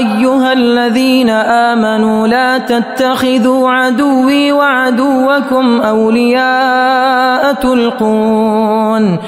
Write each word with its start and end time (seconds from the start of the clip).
أيها 0.00 0.52
الذين 0.52 1.30
آمنوا 1.30 2.26
لا 2.26 2.58
تتخذوا 2.58 3.70
عدوي 3.70 4.52
وعدوكم 4.52 5.80
أولياء 5.80 7.52
تلقون 7.52 9.18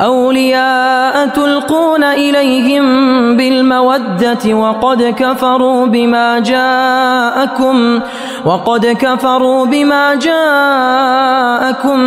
أولياء 0.00 1.26
تلقون 1.28 2.04
إليهم 2.04 2.82
بالمودة 3.36 4.54
وقد 4.54 5.02
كفروا 5.02 5.86
بما 5.86 6.38
جاءكم 6.38 8.00
وقد 8.44 8.86
كفروا 8.86 9.66
بما 9.66 10.14
جاءكم 10.14 11.98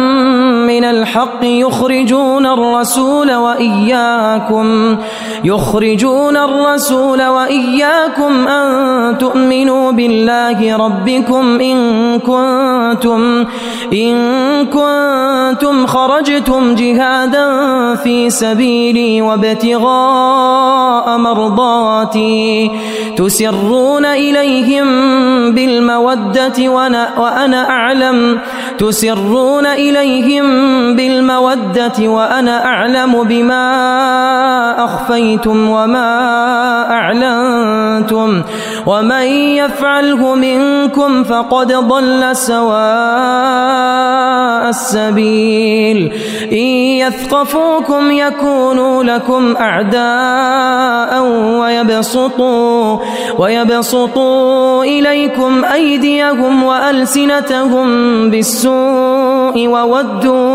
من 0.68 0.84
الحق 0.84 1.40
يخرجون 1.44 2.46
الرسول 2.46 3.36
وإياكم 3.36 4.98
يخرجون 5.44 6.38
الرسول 6.38 7.28
وإياكم 7.28 8.15
أن 8.22 9.18
تؤمنوا 9.18 9.92
بالله 9.92 10.78
ربكم 10.78 11.60
إن 11.62 12.20
كنتم 12.20 13.46
إن 13.94 14.16
كنتم 14.66 15.86
خرجتم 15.86 16.76
جهادا 16.76 17.46
في 17.96 18.30
سبيلي 18.30 19.22
وابتغاء 19.22 21.18
مرضاتي. 21.18 22.72
تسرون 23.18 24.06
إليهم 24.06 24.86
بالمودة 25.52 26.70
وأنا 27.18 27.70
أعلم. 27.70 28.40
تسرون 28.78 29.66
إليهم 29.66 30.46
بالمودة 30.96 32.00
وأنا 32.00 32.66
أعلم 32.66 33.24
بما 33.24 33.66
أخفيتم 34.86 35.70
وما 35.70 36.12
أعلنتم. 36.92 37.75
ومن 38.86 39.26
يفعله 39.62 40.36
منكم 40.36 41.24
فقد 41.24 41.74
ضل 41.74 42.36
سواء 42.36 42.76
السبيل 44.70 46.14
إن 46.52 46.68
يثقفوكم 47.02 48.12
يكونوا 48.12 49.04
لكم 49.04 49.56
أعداء 49.60 51.22
ويبسطوا 51.60 52.98
ويبسطوا 53.40 54.84
إليكم 54.84 55.66
أيديهم 55.74 56.64
وألسنتهم 56.64 57.88
بالسوء 58.30 59.68
وودوا 59.68 60.55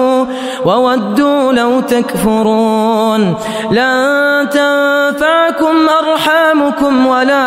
وودوا 0.65 1.53
لو 1.53 1.81
تكفرون 1.81 3.35
لن 3.71 4.49
تنفعكم 4.51 5.89
أرحامكم 5.99 7.07
ولا 7.07 7.41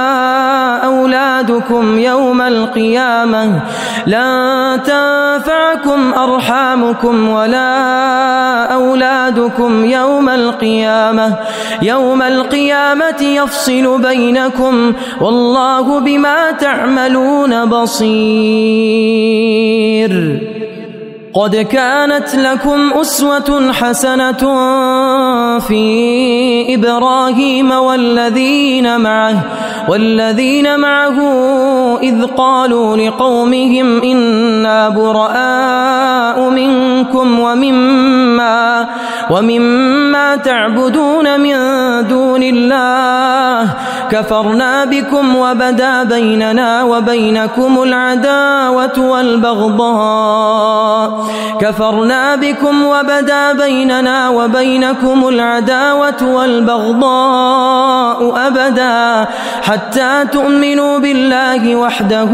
أولادكم 0.86 2.00
يوم 2.00 2.42
القيامة. 2.42 3.62
لن 4.08 4.80
تنفعكم 4.84 6.14
أرحامكم 6.14 7.30
ولا 7.30 8.74
أولادكم 8.74 9.86
يوم 9.86 10.30
القيامة. 10.30 11.36
يوم 11.82 12.22
القيامة 12.22 13.22
يفصل 13.22 14.02
بينكم 14.02 14.94
والله 15.22 16.00
بما 16.00 16.52
تعملون 16.52 17.66
بصير. 17.66 18.14
قد 21.34 21.56
كانت 21.56 22.36
لكم 22.36 22.94
أسوة 22.94 23.72
حسنة 23.72 24.44
في 25.60 26.76
إبراهيم 26.76 27.72
والذين 27.72 29.02
معه 29.02 29.36
والذين 29.88 30.80
معه 30.80 31.18
إذ 32.04 32.26
قالوا 32.26 32.98
لقومهم 32.98 34.02
إنا 34.02 34.90
براء 34.90 36.50
منكم 36.50 37.40
ومما 37.40 38.88
ومما 39.30 40.36
تعبدون 40.36 41.40
من 41.40 41.56
دون 42.08 42.44
الله 42.44 43.74
كفرنا 44.14 44.86
بكم 44.86 45.36
وبدا 45.36 46.04
بيننا 46.04 46.84
وبينكم 46.84 47.84
العداوة 47.84 49.10
والبغضاء. 49.10 51.10
كفرنا 51.62 52.36
بكم 52.36 52.84
وبدا 52.84 53.54
بيننا 53.54 54.30
وبينكم 54.30 55.28
العداوة 55.28 56.34
والبغضاء 56.34 58.34
أبدا. 58.48 59.28
حتى 59.62 60.26
تؤمنوا 60.32 61.00
بالله 61.00 61.76
وحده 61.76 62.30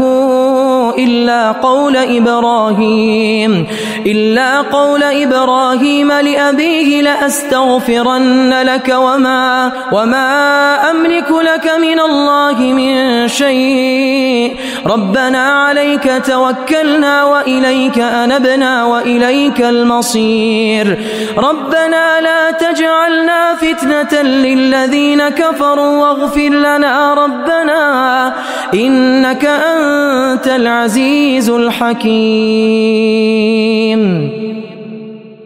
إلا 0.98 1.52
قول 1.52 1.96
إبراهيم. 1.96 3.66
إلا 4.06 4.60
قول 4.60 5.02
إبراهيم 5.02 6.12
لأبيه 6.12 7.02
لأستغفرن 7.02 8.62
لك 8.62 8.94
وما 8.98 9.72
وما 9.92 10.30
أملك 10.90 11.30
لك 11.30 11.69
من 11.78 12.00
الله 12.00 12.58
من 12.60 13.28
شيء. 13.28 14.56
ربنا 14.86 15.48
عليك 15.48 16.12
توكلنا 16.26 17.24
وإليك 17.24 17.98
أنبنا 17.98 18.84
وإليك 18.84 19.60
المصير. 19.60 20.98
ربنا 21.38 22.20
لا 22.20 22.50
تجعلنا 22.50 23.54
فتنة 23.54 24.22
للذين 24.22 25.28
كفروا 25.28 25.98
واغفر 25.98 26.48
لنا 26.48 27.14
ربنا 27.14 28.34
إنك 28.74 29.44
أنت 29.44 30.46
العزيز 30.46 31.50
الحكيم. 31.50 32.00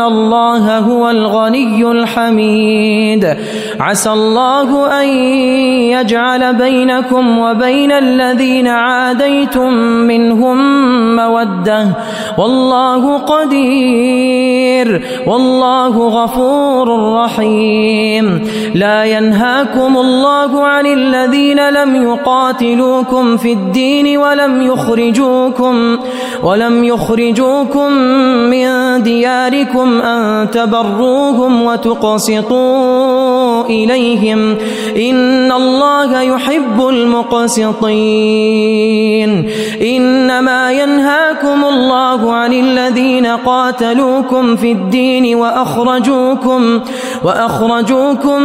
الله 0.00 0.78
هو 0.78 1.10
الغني 1.10 1.90
الحميد. 1.90 3.36
عسى 3.80 4.10
الله 4.10 5.02
أن 5.02 5.08
يجعل 5.88 6.54
بينكم 6.54 7.38
وبين 7.38 7.92
الذين 7.92 8.66
عاديتم 8.66 9.72
منهم 9.82 10.58
مودة. 11.16 11.86
والله 12.38 13.18
قدير. 13.18 15.02
والله 15.26 16.08
غفور 16.08 17.12
رحيم. 17.14 18.48
لا 18.74 19.04
ينهاكم 19.04 19.96
الله 19.96 20.64
عن 20.64 20.86
الذين 20.86 21.68
لم 21.70 22.02
يقاتلوكم 22.02 23.36
في 23.36 23.52
الدين 23.52 24.18
ولم 24.18 24.62
يخرجوكم 24.62 25.98
ولم 26.42 26.84
يخرجوكم 26.84 27.92
من 28.50 28.66
دياركم 29.02 29.85
أن 30.00 30.50
تبروهم 30.50 31.62
وتقسطوا 31.62 33.64
إليهم 33.64 34.56
إن 34.96 35.52
الله 35.52 36.20
يحب 36.20 36.88
المقسطين 36.88 38.66
إنما 39.82 40.72
ينهاكم 40.72 41.64
الله 41.64 42.32
عن 42.32 42.52
الذين 42.52 43.26
قاتلوكم 43.26 44.56
في 44.56 44.72
الدين 44.72 45.34
وأخرجوكم 45.36 46.80
وأخرجوكم 47.24 48.42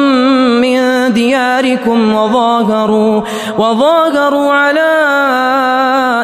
من 0.62 1.14
دياركم 1.14 2.16
وظاهروا 2.16 3.22
وظاهروا 3.58 4.52
على 4.52 4.92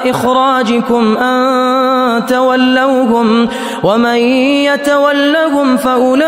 إخراجكم 0.06 1.18
أن 1.18 2.25
تولوهم 2.25 3.47
ومن 3.83 4.18
يتولهم 5.12 5.77
فأولئك 5.77 6.27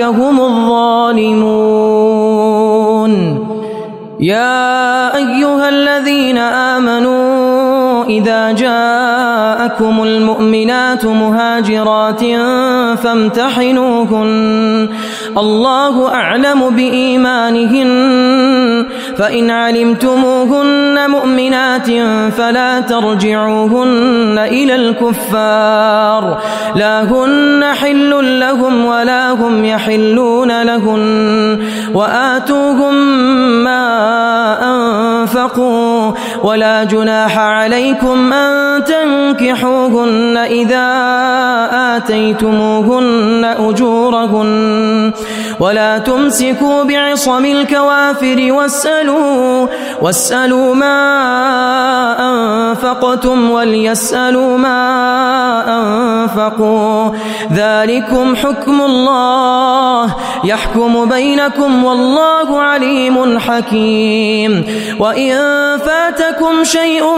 هم 0.00 0.40
الظالمون 0.40 1.58
يا 4.20 5.16
أيها 5.16 5.68
الذين 5.68 6.38
آمنوا 6.38 8.04
إذا 8.04 8.52
جاءكم 8.52 10.02
المؤمنات 10.02 11.04
مهاجرات 11.04 12.22
فامتحنوهن. 12.94 14.88
الله 15.38 16.14
أعلم 16.14 16.70
بإيمانهن. 16.70 17.88
فإن 19.18 19.50
علمتموهن 19.50 21.10
مؤمنات 21.10 21.86
فلا 22.38 22.80
ترجعوهن 22.80 24.38
إلى 24.38 24.74
الكفار. 24.74 26.42
لا 26.76 27.02
هن 27.02 27.64
حل 27.74 28.40
لهم 28.40 28.84
ولا 28.84 29.30
هم 29.30 29.64
يحلون 29.64 30.62
لهن. 30.62 31.58
وآتوهم 31.94 32.94
ما 33.64 33.88
أنفقوا. 34.62 36.12
ولا 36.44 36.84
جناح 36.84 37.38
عليكم 37.38 38.32
أن 38.32 38.84
تنكحوهن 39.48 40.36
إذا 40.36 40.88
آتيتموهن 41.96 43.44
أجورهن 43.58 45.12
ولا 45.60 45.98
تمسكوا 45.98 46.82
بعصم 46.84 47.44
الكوافر 47.44 48.52
واسألوا 48.52 49.66
واسألوا 50.02 50.74
ما 50.74 50.96
أنفقتم 52.88 53.50
وليسألوا 53.50 54.58
ما 54.58 54.78
أنفقوا. 55.68 57.10
ذلكم 57.52 58.36
حكم 58.36 58.80
الله 58.80 60.14
يحكم 60.44 61.08
بينكم 61.08 61.84
والله 61.84 62.60
عليم 62.60 63.38
حكيم. 63.38 64.64
وإن 64.98 65.36
فاتكم 65.78 66.64
شيء 66.64 67.16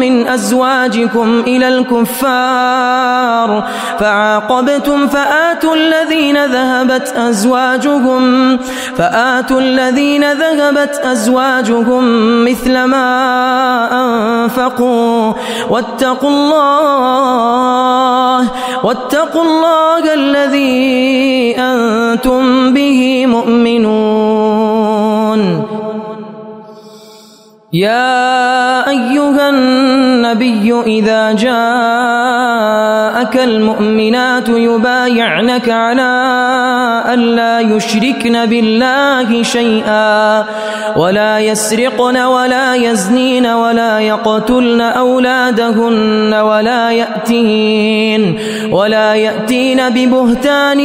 من 0.00 0.28
أزواجكم 0.28 1.42
إلى 1.46 1.68
الكفار 1.68 3.68
فعاقبتم 3.98 5.08
فآتوا 5.08 5.74
الذين 5.74 6.44
ذهبت 6.44 7.12
أزواجهم 7.16 8.58
فآتوا 8.96 9.60
الذين 9.60 10.32
ذهبت 10.32 11.00
أزواجهم 11.04 12.04
مثل 12.44 12.84
ما 12.84 13.08
أنفقوا. 13.92 15.09
واتقوا 15.70 16.30
الله 16.30 17.60
واتقوا 18.84 19.42
الله 19.42 20.14
الذي 20.14 21.54
أنتم 21.58 22.74
به 22.74 23.26
مؤمنون. 23.26 24.60
يا 27.72 28.88
أيها 28.88 29.50
النبي 29.50 30.80
إذا 30.86 31.32
جاءك 33.20 33.36
المؤمنات 33.36 34.48
يبايعنك 34.48 35.68
على 35.68 36.10
ألا 37.14 37.60
يشركن 37.60 38.46
بالله 38.46 39.42
شيئا 39.42 40.44
ولا 40.96 41.38
يسرقن 41.38 42.16
ولا 42.16 42.74
يزنين 42.74 43.46
ولا 43.46 44.00
يقتلن 44.00 44.80
أولادهن 44.80 46.34
ولا 46.34 46.90
يأتين 46.90 48.38
ولا 48.70 49.14
يأتين 49.14 49.88
ببهتان 49.88 50.80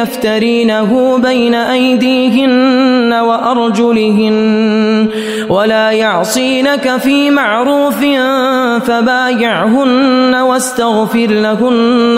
يفترينه 0.00 1.18
بين 1.18 1.54
أيديهن 1.54 3.12
وأرجلهن 3.12 5.08
ولا 5.48 5.90
يعصينك 5.90 6.96
في 6.96 7.30
معروف 7.30 8.00
فبايعهن 8.86 10.34
واستغفر 10.34 11.26
لهن 11.26 11.49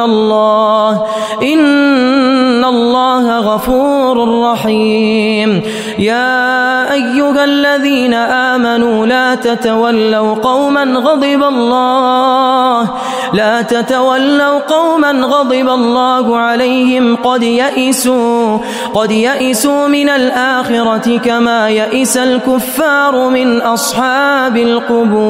الله 0.00 1.02
إن 1.42 2.64
الله 2.64 3.38
غفور 3.38 4.42
رحيم. 4.52 5.62
يا 5.98 6.92
أيها 6.92 7.44
الذين 7.44 8.14
آمنوا 8.14 9.06
لا 9.06 9.34
تتولوا 9.34 10.34
قوما 10.34 10.84
غضب 10.84 11.42
الله 11.42 12.90
لا 13.32 13.62
تتولوا 13.62 14.58
قوما 14.58 15.10
غضب 15.10 15.68
الله 15.68 16.36
عليهم. 16.36 17.16
قد 17.16 17.42
يئسوا 17.42 18.58
قد 18.94 19.10
يئسوا 19.10 19.86
من 19.88 20.08
الآخرة 20.08 21.18
كما 21.18 21.68
يئس 21.68 22.16
الكفار 22.16 23.28
من 23.28 23.60
أصحاب 23.60 24.56
القبور. 24.56 25.22